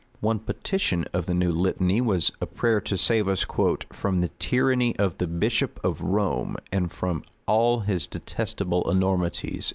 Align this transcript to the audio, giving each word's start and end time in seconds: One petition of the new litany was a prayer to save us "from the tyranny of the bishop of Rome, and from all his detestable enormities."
One 0.19 0.39
petition 0.39 1.05
of 1.13 1.27
the 1.27 1.35
new 1.35 1.51
litany 1.51 2.01
was 2.01 2.31
a 2.41 2.47
prayer 2.47 2.81
to 2.81 2.97
save 2.97 3.27
us 3.27 3.43
"from 3.91 4.21
the 4.21 4.29
tyranny 4.39 4.97
of 4.97 5.19
the 5.19 5.27
bishop 5.27 5.79
of 5.85 6.01
Rome, 6.01 6.55
and 6.71 6.91
from 6.91 7.23
all 7.45 7.81
his 7.81 8.07
detestable 8.07 8.89
enormities." 8.89 9.69